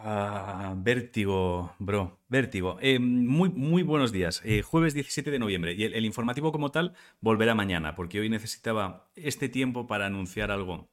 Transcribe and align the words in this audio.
Ah, 0.00 0.74
vértigo, 0.76 1.74
bro, 1.78 2.20
vértigo. 2.28 2.78
Eh, 2.80 2.98
muy, 2.98 3.48
muy 3.50 3.82
buenos 3.82 4.12
días. 4.12 4.42
Eh, 4.44 4.62
jueves 4.62 4.94
17 4.94 5.30
de 5.30 5.38
noviembre. 5.38 5.74
Y 5.74 5.84
el, 5.84 6.04
informativo 6.04 6.52
como 6.52 6.70
tal 6.70 6.94
volverá 7.20 7.54
mañana, 7.54 7.94
porque 7.94 8.20
hoy 8.20 8.28
necesitaba 8.28 9.10
este 9.16 9.48
tiempo 9.48 9.86
para 9.86 10.06
anunciar 10.06 10.50
algo 10.50 10.88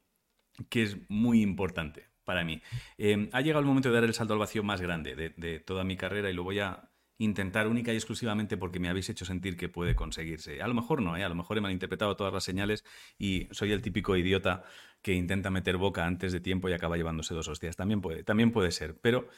que 0.68 0.82
es 0.82 0.96
muy 1.08 1.42
importante 1.42 2.06
para 2.24 2.44
mí. 2.44 2.62
Eh, 2.98 3.28
ha 3.32 3.40
llegado 3.40 3.60
el 3.60 3.66
momento 3.66 3.88
de 3.90 3.94
dar 3.96 4.04
el 4.04 4.14
salto 4.14 4.32
al 4.32 4.38
vacío 4.38 4.62
más 4.62 4.80
grande 4.80 5.14
de, 5.14 5.30
de 5.30 5.60
toda 5.60 5.84
mi 5.84 5.96
carrera 5.96 6.30
y 6.30 6.34
lo 6.34 6.44
voy 6.44 6.60
a 6.60 6.90
intentar 7.18 7.68
única 7.68 7.92
y 7.92 7.96
exclusivamente 7.96 8.56
porque 8.56 8.80
me 8.80 8.88
habéis 8.88 9.08
hecho 9.08 9.24
sentir 9.24 9.56
que 9.56 9.68
puede 9.68 9.94
conseguirse. 9.94 10.60
A 10.62 10.68
lo 10.68 10.74
mejor 10.74 11.00
no, 11.02 11.16
¿eh? 11.16 11.24
a 11.24 11.28
lo 11.28 11.34
mejor 11.34 11.58
he 11.58 11.60
malinterpretado 11.60 12.16
todas 12.16 12.32
las 12.32 12.44
señales 12.44 12.84
y 13.18 13.48
soy 13.50 13.72
el 13.72 13.82
típico 13.82 14.16
idiota 14.16 14.64
que 15.02 15.12
intenta 15.12 15.50
meter 15.50 15.76
boca 15.76 16.06
antes 16.06 16.32
de 16.32 16.40
tiempo 16.40 16.68
y 16.68 16.72
acaba 16.72 16.96
llevándose 16.96 17.34
dos 17.34 17.48
hostias. 17.48 17.76
También 17.76 18.00
puede, 18.00 18.24
también 18.24 18.50
puede 18.50 18.72
ser, 18.72 18.98
pero 19.00 19.28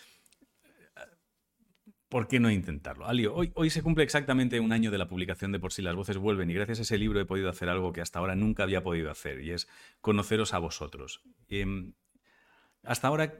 ¿por 2.08 2.28
qué 2.28 2.40
no 2.40 2.50
intentarlo? 2.50 3.06
Alio, 3.06 3.34
hoy, 3.34 3.52
hoy 3.54 3.68
se 3.68 3.82
cumple 3.82 4.04
exactamente 4.04 4.60
un 4.60 4.72
año 4.72 4.90
de 4.90 4.98
la 4.98 5.08
publicación 5.08 5.52
de 5.52 5.58
Por 5.58 5.72
si 5.72 5.82
las 5.82 5.94
voces 5.94 6.16
vuelven 6.16 6.50
y 6.50 6.54
gracias 6.54 6.78
a 6.78 6.82
ese 6.82 6.98
libro 6.98 7.20
he 7.20 7.26
podido 7.26 7.50
hacer 7.50 7.68
algo 7.68 7.92
que 7.92 8.00
hasta 8.00 8.20
ahora 8.20 8.36
nunca 8.36 8.62
había 8.62 8.82
podido 8.82 9.10
hacer 9.10 9.40
y 9.42 9.50
es 9.50 9.68
conoceros 10.00 10.54
a 10.54 10.58
vosotros. 10.58 11.22
Em, 11.48 11.92
hasta 12.82 13.08
ahora 13.08 13.34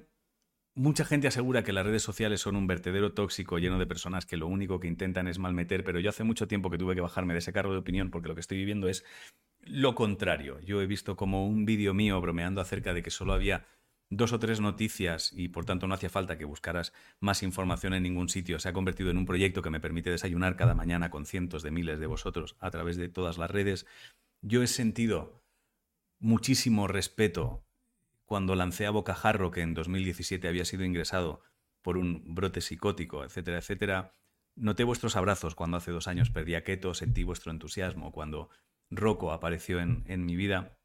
Mucha 0.79 1.07
gente 1.07 1.27
asegura 1.27 1.65
que 1.65 1.73
las 1.73 1.87
redes 1.87 2.03
sociales 2.03 2.43
son 2.43 2.55
un 2.55 2.67
vertedero 2.67 3.15
tóxico 3.15 3.59
lleno 3.59 3.79
de 3.79 3.87
personas 3.87 4.27
que 4.27 4.37
lo 4.37 4.47
único 4.47 4.79
que 4.79 4.89
intentan 4.89 5.27
es 5.27 5.39
malmeter, 5.39 5.83
pero 5.83 6.01
yo 6.01 6.11
hace 6.11 6.23
mucho 6.23 6.49
tiempo 6.49 6.69
que 6.69 6.77
tuve 6.77 6.95
que 6.95 7.01
bajarme 7.01 7.33
de 7.33 7.39
ese 7.39 7.55
carro 7.55 7.73
de 7.73 7.79
opinión 7.79 8.11
porque 8.11 8.29
lo 8.29 8.35
que 8.35 8.43
estoy 8.43 8.59
viviendo 8.59 8.87
es 8.87 9.03
lo 9.63 9.95
contrario. 9.95 10.61
Yo 10.61 10.83
he 10.83 10.87
visto 10.87 11.17
como 11.17 11.49
un 11.49 11.65
vídeo 11.65 11.95
mío 11.95 12.21
bromeando 12.21 12.61
acerca 12.61 12.93
de 12.93 13.03
que 13.03 13.11
solo 13.11 13.33
había 13.33 13.65
dos 14.11 14.35
o 14.35 14.39
tres 14.39 14.61
noticias 14.61 15.33
y 15.35 15.49
por 15.49 15.65
tanto 15.65 15.87
no 15.87 15.95
hacía 15.95 16.11
falta 16.11 16.37
que 16.37 16.45
buscaras 16.45 16.93
más 17.21 17.43
información 17.43 17.95
en 17.95 18.03
ningún 18.03 18.29
sitio. 18.29 18.59
Se 18.59 18.69
ha 18.69 18.75
convertido 18.75 19.11
en 19.11 19.17
un 19.17 19.25
proyecto 19.25 19.63
que 19.63 19.71
me 19.71 19.81
permite 19.81 20.11
desayunar 20.11 20.57
cada 20.57 20.75
mañana 20.75 21.09
con 21.09 21.25
cientos 21.25 21.63
de 21.63 21.71
miles 21.71 22.01
de 22.01 22.07
vosotros 22.07 22.55
a 22.61 22.71
través 22.71 22.99
de 22.99 23.09
todas 23.09 23.39
las 23.39 23.51
redes. 23.51 23.87
Yo 24.43 24.63
he 24.63 24.67
sentido 24.67 25.43
muchísimo 26.21 26.87
respeto 26.87 27.66
cuando 28.27 28.55
lancé 28.55 28.87
a 28.87 28.91
Bocajarro, 28.91 29.51
que 29.51 29.63
en 29.63 29.75
2017 29.75 30.47
había 30.49 30.65
sido 30.65 30.85
ingresado 30.85 31.41
por 31.81 31.97
un 31.97 32.35
brote 32.35 32.61
psicótico, 32.61 33.25
etcétera, 33.25 33.59
etcétera, 33.59 34.13
noté 34.57 34.85
vuestros 34.85 35.17
abrazos 35.17 35.55
cuando 35.55 35.77
hace 35.77 35.93
dos 35.93 36.09
años 36.09 36.31
perdí 36.31 36.55
a 36.55 36.65
Keto, 36.65 36.95
sentí 36.95 37.23
vuestro 37.23 37.53
entusiasmo 37.53 38.13
cuando 38.13 38.51
Rocco 38.91 39.33
apareció 39.33 39.81
en, 39.81 40.05
en 40.09 40.27
mi 40.27 40.37
vida. 40.37 40.77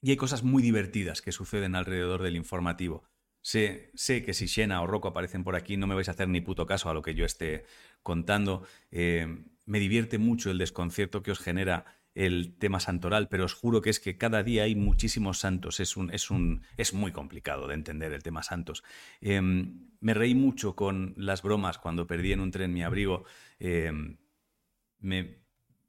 Y 0.00 0.10
hay 0.10 0.16
cosas 0.16 0.44
muy 0.44 0.62
divertidas 0.62 1.22
que 1.22 1.32
suceden 1.32 1.74
alrededor 1.74 2.22
del 2.22 2.36
informativo. 2.36 3.04
Sé, 3.42 3.90
sé, 3.94 4.24
que 4.24 4.34
si 4.34 4.46
Shena 4.46 4.82
o 4.82 4.86
Rocco 4.86 5.08
aparecen 5.08 5.42
por 5.42 5.56
aquí 5.56 5.76
no 5.76 5.86
me 5.86 5.94
vais 5.94 6.08
a 6.08 6.12
hacer 6.12 6.28
ni 6.28 6.40
puto 6.40 6.66
caso 6.66 6.88
a 6.90 6.94
lo 6.94 7.02
que 7.02 7.14
yo 7.14 7.24
esté 7.24 7.64
contando. 8.02 8.64
Eh, 8.90 9.44
me 9.64 9.80
divierte 9.80 10.18
mucho 10.18 10.50
el 10.50 10.58
desconcierto 10.58 11.22
que 11.22 11.30
os 11.30 11.40
genera 11.40 11.84
el 12.18 12.56
tema 12.58 12.80
santoral, 12.80 13.28
pero 13.28 13.44
os 13.44 13.54
juro 13.54 13.80
que 13.80 13.90
es 13.90 14.00
que 14.00 14.18
cada 14.18 14.42
día 14.42 14.64
hay 14.64 14.74
muchísimos 14.74 15.38
santos. 15.38 15.78
Es, 15.78 15.96
un, 15.96 16.12
es, 16.12 16.32
un, 16.32 16.62
es 16.76 16.92
muy 16.92 17.12
complicado 17.12 17.68
de 17.68 17.74
entender 17.74 18.12
el 18.12 18.24
tema 18.24 18.42
santos. 18.42 18.82
Em, 19.20 19.86
me 20.00 20.14
reí 20.14 20.34
mucho 20.34 20.74
con 20.74 21.14
las 21.16 21.42
bromas 21.42 21.78
cuando 21.78 22.08
perdí 22.08 22.32
en 22.32 22.40
un 22.40 22.50
tren 22.50 22.72
mi 22.72 22.82
abrigo. 22.82 23.24
Em, 23.60 24.16
me, 24.98 25.38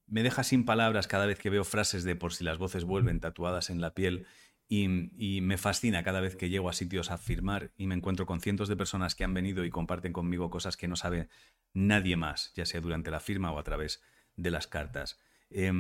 me 0.06 0.22
deja 0.22 0.44
sin 0.44 0.66
palabras 0.66 1.08
cada 1.08 1.26
vez 1.26 1.40
que 1.40 1.50
veo 1.50 1.64
frases 1.64 2.04
de 2.04 2.16
por 2.16 2.32
si 2.32 2.44
las 2.44 2.60
voces 2.60 2.84
vuelven 2.84 3.20
tatuadas 3.20 3.72
en 3.72 3.82
la 3.82 3.96
piel. 3.96 4.28
Y, 4.68 4.86
y, 5.18 5.42
me 5.42 5.58
fascina 5.58 6.04
cada 6.04 6.22
vez 6.22 6.36
que 6.36 6.50
llego 6.50 6.70
a 6.70 6.74
sitios 6.74 7.10
a 7.10 7.18
firmar 7.18 7.72
y 7.76 7.88
me 7.88 7.96
encuentro 7.96 8.28
con 8.28 8.40
cientos 8.40 8.68
de 8.68 8.76
personas 8.76 9.16
que 9.16 9.24
han 9.24 9.34
venido 9.34 9.66
y 9.66 9.72
comparten 9.72 10.14
conmigo 10.14 10.52
cosas 10.52 10.78
que 10.78 10.88
no 10.88 10.96
sabe 10.96 11.28
nadie 11.74 12.18
más, 12.18 12.54
ya 12.54 12.68
sea 12.68 12.82
durante 12.82 13.10
la 13.10 13.20
firma 13.20 13.52
o 13.52 13.58
a 13.58 13.64
través 13.64 14.00
de 14.36 14.52
las 14.52 14.68
cartas. 14.68 15.20
Eh, 15.50 15.72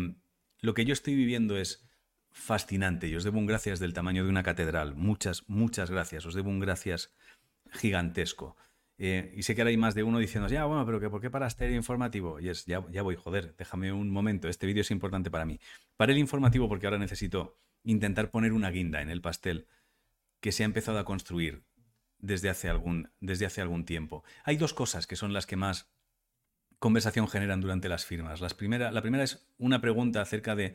lo 0.61 0.73
que 0.73 0.85
yo 0.85 0.93
estoy 0.93 1.15
viviendo 1.15 1.57
es 1.57 1.87
fascinante 2.31 3.07
y 3.07 3.15
os 3.15 3.23
debo 3.23 3.39
un 3.39 3.45
gracias 3.45 3.79
del 3.79 3.93
tamaño 3.93 4.23
de 4.23 4.29
una 4.29 4.43
catedral. 4.43 4.95
Muchas, 4.95 5.43
muchas 5.47 5.89
gracias. 5.89 6.25
Os 6.25 6.35
debo 6.35 6.49
un 6.49 6.59
gracias 6.59 7.11
gigantesco. 7.71 8.55
Eh, 8.97 9.33
y 9.35 9.43
sé 9.43 9.55
que 9.55 9.61
ahora 9.61 9.69
hay 9.69 9.77
más 9.77 9.95
de 9.95 10.03
uno 10.03 10.19
diciendo, 10.19 10.49
ya, 10.49 10.65
bueno, 10.65 10.85
pero 10.85 11.09
¿por 11.09 11.21
qué 11.21 11.29
paraste 11.29 11.67
el 11.67 11.73
informativo? 11.73 12.39
Y 12.39 12.49
es, 12.49 12.65
ya, 12.65 12.85
ya 12.91 13.01
voy, 13.01 13.15
joder, 13.15 13.55
déjame 13.57 13.93
un 13.93 14.11
momento, 14.11 14.49
este 14.49 14.67
vídeo 14.67 14.81
es 14.81 14.91
importante 14.91 15.31
para 15.31 15.45
mí. 15.45 15.59
Para 15.95 16.11
el 16.11 16.17
informativo 16.17 16.67
porque 16.67 16.85
ahora 16.85 16.97
necesito 16.97 17.57
intentar 17.83 18.29
poner 18.29 18.51
una 18.51 18.69
guinda 18.71 19.01
en 19.01 19.09
el 19.09 19.21
pastel 19.21 19.67
que 20.41 20.51
se 20.51 20.63
ha 20.63 20.65
empezado 20.65 20.99
a 20.99 21.05
construir 21.05 21.63
desde 22.17 22.49
hace 22.49 22.67
algún, 22.67 23.09
desde 23.21 23.45
hace 23.45 23.61
algún 23.61 23.85
tiempo. 23.85 24.23
Hay 24.43 24.57
dos 24.57 24.73
cosas 24.73 25.07
que 25.07 25.15
son 25.15 25.31
las 25.31 25.45
que 25.45 25.55
más 25.55 25.89
conversación 26.79 27.27
generan 27.27 27.61
durante 27.61 27.89
las 27.89 28.05
firmas. 28.05 28.41
La 28.41 28.49
primera 28.49 29.23
es 29.23 29.47
una 29.57 29.81
pregunta 29.81 30.21
acerca 30.21 30.55
de 30.55 30.73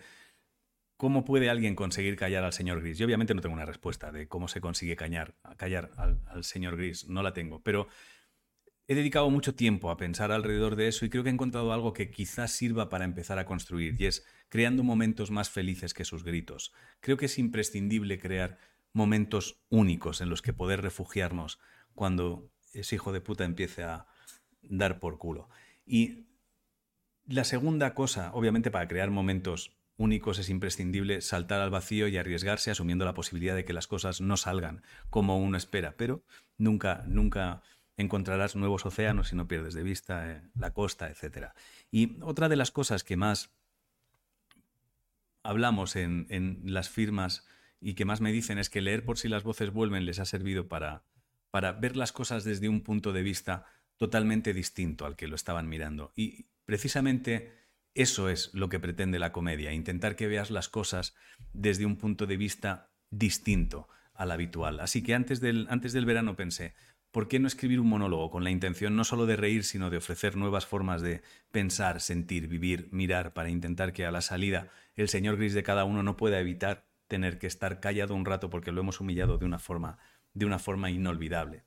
cómo 0.97 1.25
puede 1.25 1.51
alguien 1.51 1.75
conseguir 1.75 2.17
callar 2.17 2.45
al 2.45 2.53
señor 2.53 2.81
Gris. 2.81 2.99
Yo 2.99 3.07
obviamente 3.07 3.35
no 3.35 3.41
tengo 3.41 3.55
una 3.55 3.67
respuesta 3.67 4.13
de 4.13 4.29
cómo 4.29 4.49
se 4.49 4.61
consigue 4.61 4.97
callar, 4.97 5.35
callar 5.57 5.91
al, 5.97 6.21
al 6.27 6.45
señor 6.45 6.77
Gris, 6.77 7.09
no 7.09 7.23
la 7.23 7.33
tengo, 7.33 7.63
pero 7.63 7.89
he 8.87 8.95
dedicado 8.95 9.31
mucho 9.31 9.55
tiempo 9.55 9.91
a 9.91 9.97
pensar 9.97 10.31
alrededor 10.31 10.77
de 10.77 10.89
eso 10.89 11.05
y 11.05 11.11
creo 11.11 11.23
que 11.23 11.31
he 11.31 11.33
encontrado 11.33 11.73
algo 11.73 11.93
que 11.93 12.11
quizás 12.11 12.53
sirva 12.53 12.91
para 12.91 13.05
empezar 13.05 13.39
a 13.39 13.47
construir 13.47 14.01
y 14.01 14.07
es 14.07 14.25
creando 14.49 14.85
momentos 14.85 15.31
más 15.31 15.51
felices 15.51 15.95
que 15.95 16.05
sus 16.05 16.23
gritos. 16.23 16.73
Creo 17.01 17.17
que 17.17 17.27
es 17.27 17.39
imprescindible 17.39 18.19
crear 18.19 18.59
momentos 18.93 19.61
únicos 19.71 20.21
en 20.21 20.31
los 20.31 20.43
que 20.43 20.53
poder 20.53 20.83
refugiarnos 20.83 21.59
cuando 21.95 22.51
ese 22.73 22.97
hijo 22.97 23.13
de 23.13 23.21
puta 23.21 23.45
empiece 23.45 23.83
a 23.83 24.07
dar 24.63 25.01
por 25.01 25.19
culo. 25.19 25.49
Y 25.87 26.27
la 27.27 27.45
segunda 27.45 27.95
cosa, 27.95 28.31
obviamente 28.33 28.71
para 28.71 28.89
crear 28.89 29.11
momentos 29.11 29.77
únicos 29.97 30.39
es 30.39 30.51
imprescindible 30.51 31.21
saltar 31.21 31.61
al 31.61 31.71
vacío 31.71 32.09
y 32.09 32.17
arriesgarse 32.17 32.71
asumiendo 32.71 33.05
la 33.05 33.15
posibilidad 33.15 33.55
de 33.55 33.65
que 33.65 33.73
las 33.73 33.87
cosas 33.87 34.21
no 34.21 34.37
salgan 34.37 34.83
como 35.11 35.39
uno 35.39 35.57
espera, 35.57 35.95
pero 35.97 36.25
nunca, 36.59 37.05
nunca 37.07 37.63
encontrarás 37.97 38.57
nuevos 38.57 38.87
océanos 38.87 39.29
si 39.29 39.37
no 39.37 39.47
pierdes 39.47 39.75
de 39.75 39.83
vista 39.83 40.31
eh, 40.31 40.43
la 40.55 40.73
costa, 40.73 41.09
etc. 41.09 41.49
Y 41.91 42.21
otra 42.23 42.49
de 42.49 42.57
las 42.57 42.71
cosas 42.71 43.05
que 43.05 43.17
más 43.17 43.55
hablamos 45.43 45.95
en, 45.95 46.27
en, 46.31 46.61
las 46.65 46.89
firmas 46.89 47.47
y 47.81 47.95
que 47.95 48.05
más 48.05 48.21
me 48.21 48.33
dicen 48.33 48.59
es 48.59 48.71
que 48.71 48.81
leer 48.81 49.05
por 49.05 49.19
si 49.19 49.29
las 49.29 49.45
voces 49.45 49.71
vuelven 49.71 50.07
les 50.07 50.19
ha 50.19 50.25
servido 50.25 50.69
para, 50.69 51.05
para 51.51 51.73
ver 51.73 51.97
las 51.97 52.13
cosas 52.13 52.43
desde 52.43 52.69
un 52.69 52.83
punto 52.83 53.13
de 53.13 53.23
vista 53.23 53.67
totalmente 53.97 54.53
distinto 54.53 55.07
al 55.07 55.17
que 55.17 55.29
lo 55.29 55.37
estaban 55.37 55.69
mirando. 55.69 56.13
Y 56.17 56.47
precisamente 56.65 57.53
eso 57.95 58.29
es 58.29 58.53
lo 58.55 58.69
que 58.69 58.81
pretende 58.81 59.19
la 59.19 59.33
comedia, 59.33 59.73
intentar 59.73 60.17
que 60.17 60.27
veas 60.27 60.51
las 60.51 60.69
cosas 60.69 61.15
desde 61.53 61.87
un 61.87 61.97
punto 61.97 62.27
de 62.27 62.37
vista 62.37 62.91
distinto 63.11 63.89
al 64.15 64.33
habitual. 64.33 64.81
Así 64.81 65.03
que 65.03 65.15
antes 65.15 65.41
del, 65.41 65.67
antes 65.71 65.93
del 65.93 66.07
verano 66.07 66.35
pensé, 66.35 66.75
¿por 67.13 67.29
qué 67.29 67.39
no 67.39 67.47
escribir 67.47 67.79
un 67.79 67.89
monólogo 67.89 68.31
con 68.31 68.43
la 68.43 68.51
intención 68.51 68.97
no 68.97 69.05
solo 69.05 69.27
de 69.27 69.37
reír, 69.37 69.63
sino 69.63 69.91
de 69.91 69.99
ofrecer 69.99 70.37
nuevas 70.37 70.67
formas 70.67 71.03
de 71.03 71.23
pensar, 71.53 72.01
sentir, 72.01 72.49
vivir, 72.49 72.89
mirar, 72.91 73.33
para 73.33 73.51
intentar 73.51 73.93
que 73.93 74.07
a 74.07 74.11
la 74.11 74.21
salida 74.21 74.71
el 74.97 75.09
señor 75.09 75.37
gris 75.37 75.55
de 75.55 75.63
cada 75.63 75.85
uno 75.85 76.03
no 76.03 76.17
pueda 76.17 76.41
evitar 76.41 76.87
tener 77.07 77.39
que 77.39 77.47
estar 77.47 77.79
callado 77.79 78.15
un 78.15 78.25
rato 78.25 78.51
porque 78.51 78.73
lo 78.73 78.81
hemos 78.81 79.01
humillado 79.01 79.39
de 79.39 79.45
una 79.45 79.61
forma, 79.61 79.99
de 80.33 80.47
una 80.47 80.59
forma 80.59 80.91
inolvidable 80.91 81.63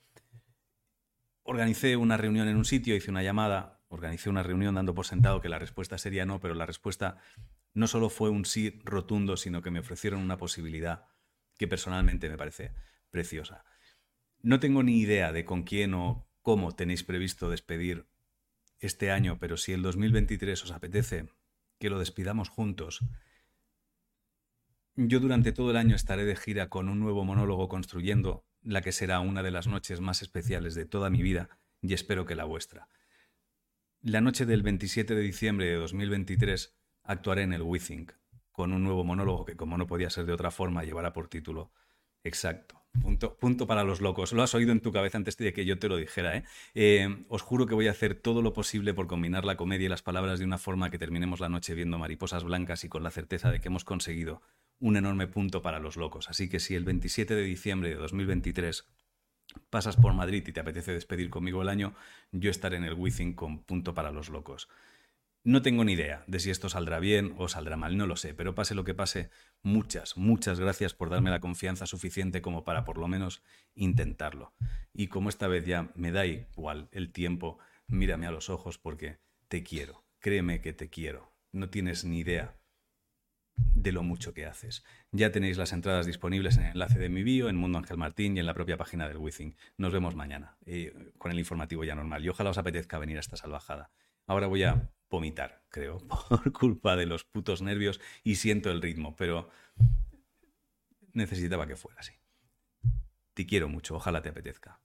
organicé 1.47 1.95
una 1.95 2.17
reunión 2.17 2.49
en 2.49 2.57
un 2.57 2.65
sitio, 2.65 2.95
hice 2.95 3.09
una 3.09 3.23
llamada, 3.23 3.79
organicé 3.87 4.29
una 4.29 4.43
reunión 4.43 4.75
dando 4.75 4.93
por 4.93 5.05
sentado 5.05 5.41
que 5.41 5.47
la 5.47 5.57
respuesta 5.57 5.97
sería 5.97 6.25
no, 6.25 6.41
pero 6.41 6.53
la 6.53 6.65
respuesta 6.65 7.17
no 7.73 7.87
solo 7.87 8.09
fue 8.09 8.29
un 8.29 8.43
sí 8.43 8.81
rotundo, 8.83 9.37
sino 9.37 9.61
que 9.61 9.71
me 9.71 9.79
ofrecieron 9.79 10.19
una 10.19 10.37
posibilidad 10.37 11.05
que 11.57 11.67
personalmente 11.67 12.29
me 12.29 12.37
parece 12.37 12.73
preciosa. 13.11 13.63
No 14.41 14.59
tengo 14.59 14.83
ni 14.83 14.99
idea 14.99 15.31
de 15.31 15.45
con 15.45 15.63
quién 15.63 15.93
o 15.93 16.27
cómo 16.41 16.75
tenéis 16.75 17.03
previsto 17.03 17.49
despedir 17.49 18.07
este 18.79 19.09
año, 19.09 19.39
pero 19.39 19.55
si 19.55 19.71
el 19.71 19.81
2023 19.81 20.61
os 20.65 20.71
apetece 20.71 21.29
que 21.79 21.89
lo 21.89 21.97
despidamos 21.97 22.49
juntos, 22.49 22.99
yo 24.95 25.21
durante 25.21 25.53
todo 25.53 25.71
el 25.71 25.77
año 25.77 25.95
estaré 25.95 26.25
de 26.25 26.35
gira 26.35 26.67
con 26.67 26.89
un 26.89 26.99
nuevo 26.99 27.23
monólogo 27.23 27.69
construyendo 27.69 28.45
la 28.67 28.81
que 28.81 28.91
será 28.91 29.21
una 29.21 29.43
de 29.43 29.51
las 29.51 29.67
noches 29.67 30.01
más 30.01 30.21
especiales 30.21 30.75
de 30.75 30.85
toda 30.85 31.09
mi 31.09 31.21
vida 31.21 31.49
y 31.81 31.93
espero 31.93 32.25
que 32.25 32.35
la 32.35 32.43
vuestra. 32.43 32.89
La 34.01 34.21
noche 34.21 34.45
del 34.45 34.61
27 34.61 35.15
de 35.15 35.21
diciembre 35.21 35.67
de 35.67 35.75
2023 35.75 36.75
actuaré 37.03 37.43
en 37.43 37.53
el 37.53 37.61
WeThink, 37.61 38.11
con 38.51 38.73
un 38.73 38.83
nuevo 38.83 39.03
monólogo 39.03 39.45
que, 39.45 39.55
como 39.55 39.77
no 39.77 39.87
podía 39.87 40.09
ser 40.09 40.25
de 40.25 40.33
otra 40.33 40.51
forma, 40.51 40.83
llevará 40.83 41.13
por 41.13 41.29
título 41.29 41.71
Exacto. 42.23 42.83
Punto, 43.01 43.37
punto, 43.37 43.67
para 43.67 43.83
los 43.83 44.01
locos. 44.01 44.33
Lo 44.33 44.43
has 44.43 44.55
oído 44.55 44.71
en 44.71 44.81
tu 44.81 44.91
cabeza 44.91 45.17
antes 45.17 45.37
de 45.37 45.53
que 45.53 45.65
yo 45.65 45.77
te 45.79 45.87
lo 45.87 45.97
dijera. 45.97 46.35
¿eh? 46.35 46.43
¿eh? 46.73 47.25
os 47.29 47.41
juro 47.43 47.67
que 47.67 47.75
voy 47.75 47.87
a 47.87 47.91
hacer 47.91 48.15
todo 48.15 48.41
lo 48.41 48.53
posible 48.53 48.93
por 48.93 49.07
combinar 49.07 49.45
la 49.45 49.55
comedia 49.55 49.85
y 49.85 49.89
las 49.89 50.01
palabras 50.01 50.39
de 50.39 50.45
una 50.45 50.57
forma 50.57 50.89
que 50.89 50.97
terminemos 50.97 51.39
la 51.39 51.47
noche 51.47 51.75
viendo 51.75 51.99
mariposas 51.99 52.43
blancas 52.43 52.83
y 52.83 52.89
con 52.89 53.03
la 53.03 53.11
certeza 53.11 53.51
de 53.51 53.61
que 53.61 53.67
hemos 53.67 53.85
conseguido 53.85 54.41
un 54.79 54.97
enorme 54.97 55.27
punto 55.27 55.61
para 55.61 55.79
los 55.79 55.97
locos. 55.97 56.29
Así 56.29 56.49
que 56.49 56.59
si 56.59 56.75
el 56.75 56.83
27 56.83 57.35
de 57.35 57.43
diciembre 57.43 57.89
de 57.89 57.95
2023 57.95 58.87
pasas 59.69 59.95
por 59.95 60.13
Madrid 60.13 60.43
y 60.47 60.51
te 60.51 60.59
apetece 60.59 60.93
despedir 60.93 61.29
conmigo 61.29 61.61
el 61.61 61.69
año, 61.69 61.95
yo 62.31 62.51
estaré 62.51 62.77
en 62.77 62.83
el 62.83 62.93
Wizzing 62.93 63.33
con 63.33 63.63
punto 63.63 63.93
para 63.93 64.11
los 64.11 64.29
locos. 64.29 64.69
No 65.43 65.61
tengo 65.61 65.85
ni 65.85 65.93
idea 65.93 66.25
de 66.27 66.39
si 66.39 66.49
esto 66.49 66.67
saldrá 66.67 66.99
bien 66.99 67.33
o 67.37 67.47
saldrá 67.47 67.77
mal, 67.77 67.95
no 67.95 68.05
lo 68.05 68.17
sé, 68.17 68.33
pero 68.33 68.53
pase 68.53 68.75
lo 68.75 68.83
que 68.83 68.93
pase, 68.93 69.29
muchas, 69.61 70.17
muchas 70.17 70.59
gracias 70.59 70.93
por 70.93 71.09
darme 71.09 71.29
la 71.29 71.39
confianza 71.39 71.85
suficiente 71.85 72.41
como 72.41 72.65
para 72.65 72.83
por 72.83 72.97
lo 72.97 73.07
menos 73.07 73.41
intentarlo. 73.73 74.53
Y 74.91 75.07
como 75.07 75.29
esta 75.29 75.47
vez 75.47 75.65
ya 75.65 75.89
me 75.95 76.11
da 76.11 76.25
igual 76.25 76.89
el 76.91 77.13
tiempo, 77.13 77.59
mírame 77.87 78.27
a 78.27 78.31
los 78.31 78.49
ojos 78.49 78.77
porque 78.77 79.19
te 79.47 79.63
quiero, 79.63 80.03
créeme 80.19 80.59
que 80.59 80.73
te 80.73 80.89
quiero, 80.89 81.31
no 81.53 81.69
tienes 81.69 82.03
ni 82.03 82.19
idea 82.19 82.57
de 83.57 83.91
lo 83.91 84.03
mucho 84.03 84.33
que 84.33 84.45
haces. 84.45 84.83
Ya 85.11 85.31
tenéis 85.31 85.57
las 85.57 85.73
entradas 85.73 86.05
disponibles 86.05 86.57
en 86.57 86.63
el 86.63 86.71
enlace 86.71 86.99
de 86.99 87.09
mi 87.09 87.23
bio, 87.23 87.49
en 87.49 87.55
Mundo 87.55 87.77
Ángel 87.77 87.97
Martín 87.97 88.37
y 88.37 88.39
en 88.39 88.45
la 88.45 88.53
propia 88.53 88.77
página 88.77 89.07
del 89.07 89.17
Withing. 89.17 89.55
Nos 89.77 89.91
vemos 89.91 90.15
mañana 90.15 90.57
eh, 90.65 91.11
con 91.17 91.31
el 91.31 91.39
informativo 91.39 91.83
ya 91.83 91.95
normal 91.95 92.23
y 92.23 92.29
ojalá 92.29 92.51
os 92.51 92.57
apetezca 92.57 92.99
venir 92.99 93.17
a 93.17 93.21
esta 93.21 93.37
salvajada. 93.37 93.91
Ahora 94.25 94.47
voy 94.47 94.63
a 94.63 94.89
vomitar, 95.09 95.63
creo, 95.69 95.99
por 96.29 96.51
culpa 96.51 96.95
de 96.95 97.05
los 97.05 97.23
putos 97.23 97.61
nervios 97.61 97.99
y 98.23 98.35
siento 98.35 98.71
el 98.71 98.81
ritmo, 98.81 99.15
pero 99.15 99.49
necesitaba 101.13 101.67
que 101.67 101.75
fuera 101.75 101.99
así. 101.99 102.13
Te 103.33 103.45
quiero 103.45 103.69
mucho, 103.69 103.95
ojalá 103.95 104.21
te 104.21 104.29
apetezca. 104.29 104.79